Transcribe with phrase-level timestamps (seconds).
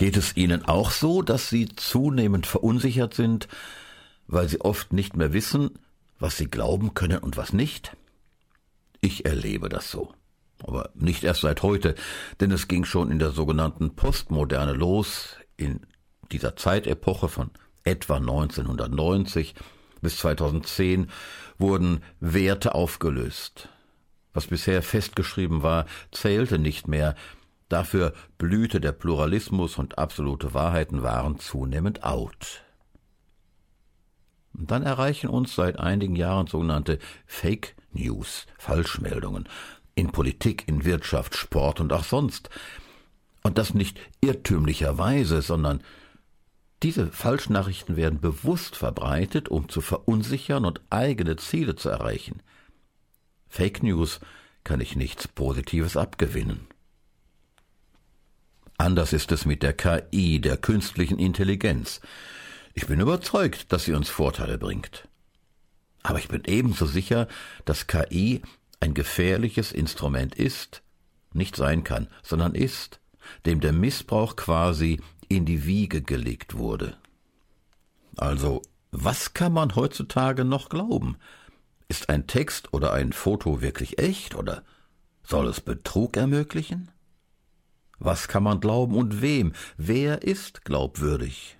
[0.00, 3.48] Geht es Ihnen auch so, dass Sie zunehmend verunsichert sind,
[4.28, 5.78] weil Sie oft nicht mehr wissen,
[6.18, 7.94] was Sie glauben können und was nicht?
[9.02, 10.14] Ich erlebe das so.
[10.62, 11.96] Aber nicht erst seit heute,
[12.40, 15.80] denn es ging schon in der sogenannten Postmoderne los, in
[16.32, 17.50] dieser Zeitepoche von
[17.84, 19.54] etwa 1990
[20.00, 21.10] bis 2010
[21.58, 23.68] wurden Werte aufgelöst.
[24.32, 27.16] Was bisher festgeschrieben war, zählte nicht mehr,
[27.70, 32.62] dafür blühte der Pluralismus und absolute Wahrheiten waren zunehmend out.
[34.52, 39.48] Dann erreichen uns seit einigen Jahren sogenannte Fake News, Falschmeldungen,
[39.94, 42.50] in Politik, in Wirtschaft, Sport und auch sonst.
[43.42, 45.82] Und das nicht irrtümlicherweise, sondern
[46.82, 52.42] diese Falschnachrichten werden bewusst verbreitet, um zu verunsichern und eigene Ziele zu erreichen.
[53.48, 54.20] Fake News
[54.64, 56.69] kann ich nichts Positives abgewinnen.
[58.80, 62.00] Anders ist es mit der KI, der künstlichen Intelligenz.
[62.72, 65.06] Ich bin überzeugt, dass sie uns Vorteile bringt.
[66.02, 67.28] Aber ich bin ebenso sicher,
[67.66, 68.40] dass KI
[68.80, 70.80] ein gefährliches Instrument ist,
[71.34, 73.00] nicht sein kann, sondern ist,
[73.44, 76.96] dem der Missbrauch quasi in die Wiege gelegt wurde.
[78.16, 81.18] Also, was kann man heutzutage noch glauben?
[81.88, 84.64] Ist ein Text oder ein Foto wirklich echt oder
[85.22, 86.90] soll es Betrug ermöglichen?
[88.00, 89.52] Was kann man glauben und wem?
[89.76, 91.58] Wer ist glaubwürdig?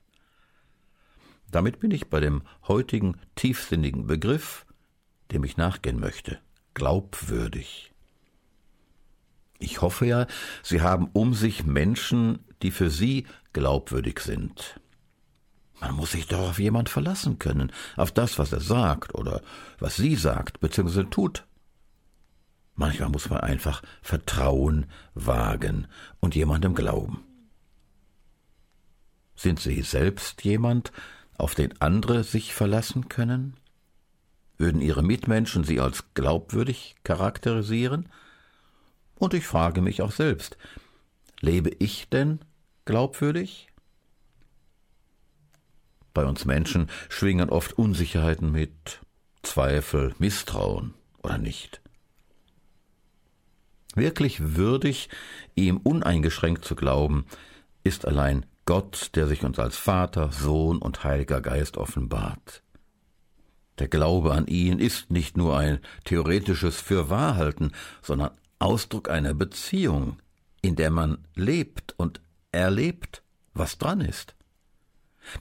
[1.50, 4.66] Damit bin ich bei dem heutigen tiefsinnigen Begriff,
[5.32, 6.40] dem ich nachgehen möchte,
[6.74, 7.92] glaubwürdig.
[9.58, 10.26] Ich hoffe ja,
[10.62, 14.80] Sie haben um sich Menschen, die für Sie glaubwürdig sind.
[15.80, 19.42] Man muss sich doch auf jemand verlassen können, auf das, was er sagt oder
[19.78, 21.04] was sie sagt bzw.
[21.04, 21.44] tut.
[22.80, 25.86] Manchmal muss man einfach Vertrauen wagen
[26.18, 27.22] und jemandem glauben.
[29.36, 30.90] Sind Sie selbst jemand,
[31.36, 33.58] auf den andere sich verlassen können?
[34.56, 38.08] Würden Ihre Mitmenschen Sie als glaubwürdig charakterisieren?
[39.14, 40.56] Und ich frage mich auch selbst,
[41.40, 42.40] lebe ich denn
[42.86, 43.68] glaubwürdig?
[46.14, 49.00] Bei uns Menschen schwingen oft Unsicherheiten mit,
[49.42, 51.79] Zweifel, Misstrauen oder nicht.
[53.94, 55.08] Wirklich würdig,
[55.54, 57.26] ihm uneingeschränkt zu glauben,
[57.82, 62.62] ist allein Gott, der sich uns als Vater, Sohn und Heiliger Geist offenbart.
[63.80, 70.18] Der Glaube an ihn ist nicht nur ein theoretisches Fürwahrhalten, sondern Ausdruck einer Beziehung,
[70.60, 72.20] in der man lebt und
[72.52, 73.22] erlebt,
[73.54, 74.34] was dran ist.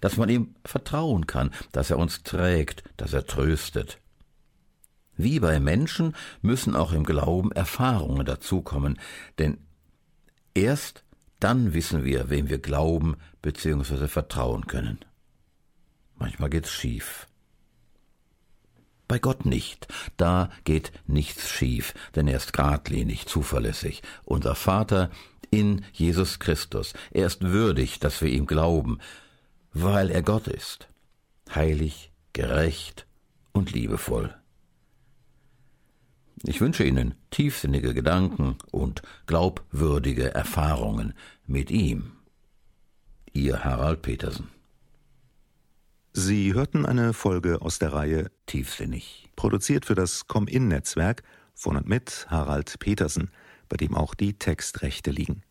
[0.02, 4.00] Dass man ihm vertrauen kann, dass er uns trägt, dass er tröstet.
[5.20, 8.98] Wie bei Menschen müssen auch im Glauben Erfahrungen dazukommen,
[9.38, 9.58] denn
[10.54, 11.04] erst
[11.42, 14.08] dann wissen wir, wem wir glauben bzw.
[14.08, 15.00] vertrauen können.
[16.16, 17.28] Manchmal geht's schief.
[19.10, 19.90] Bei Gott nicht.
[20.16, 24.02] Da geht nichts schief, denn er ist gradlinig, zuverlässig.
[24.24, 25.12] Unser Vater
[25.52, 26.94] in Jesus Christus.
[27.12, 29.00] Er ist würdig, dass wir ihm glauben,
[29.74, 30.88] weil er Gott ist.
[31.54, 33.06] Heilig, gerecht
[33.52, 34.39] und liebevoll.
[36.44, 41.14] Ich wünsche Ihnen tiefsinnige Gedanken und glaubwürdige Erfahrungen
[41.46, 42.14] mit ihm.
[43.34, 44.48] Ihr Harald Petersen.
[46.14, 51.24] Sie hörten eine Folge aus der Reihe Tiefsinnig, produziert für das Com-In-Netzwerk
[51.54, 53.32] von und mit Harald Petersen,
[53.68, 55.44] bei dem auch die Textrechte liegen.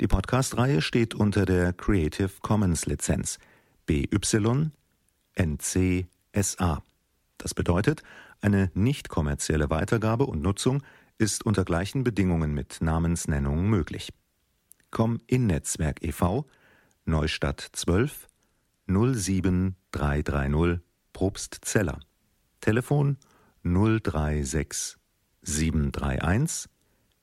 [0.00, 3.38] Die Podcast-Reihe steht unter der Creative Commons Lizenz
[3.86, 4.70] BY
[5.36, 6.82] NC-SA.
[7.38, 8.02] Das bedeutet,
[8.44, 10.82] eine nicht kommerzielle Weitergabe und Nutzung
[11.16, 14.12] ist unter gleichen Bedingungen mit Namensnennung möglich.
[14.90, 16.44] Com-In-Netzwerk e.V.
[17.06, 18.28] Neustadt 12
[18.86, 20.80] 07330
[21.14, 22.00] Probstzeller.
[22.60, 23.16] Telefon
[23.62, 24.98] 036
[25.42, 26.68] 731